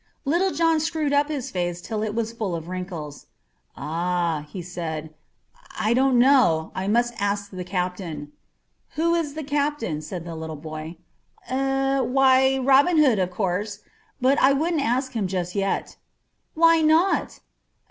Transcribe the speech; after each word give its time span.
Little 0.25 0.49
John 0.51 0.79
screwed 0.79 1.13
up 1.13 1.27
his 1.29 1.51
face 1.51 1.79
till 1.79 2.01
it 2.01 2.15
was 2.15 2.33
full 2.33 2.55
of 2.55 2.67
wrinkles. 2.67 3.27
"Ah," 3.77 4.47
he 4.49 4.59
said, 4.59 5.13
"I 5.79 5.93
don't 5.93 6.17
know. 6.17 6.71
You 6.75 6.89
must 6.89 7.13
ask 7.19 7.51
the 7.51 7.63
captain." 7.63 8.31
"Who 8.95 9.13
is 9.13 9.35
the 9.35 9.43
captain?" 9.43 10.01
said 10.01 10.25
the 10.25 10.35
boy. 10.55 10.97
"Eh? 11.47 11.99
Why, 11.99 12.57
Robin 12.57 12.97
Hood, 12.97 13.19
of 13.19 13.29
course. 13.29 13.81
But 14.19 14.39
I 14.39 14.53
wouldn't 14.53 14.81
ask 14.83 15.11
him 15.11 15.27
just 15.27 15.53
yet." 15.53 15.97
"Why 16.55 16.81
not?" 16.81 17.39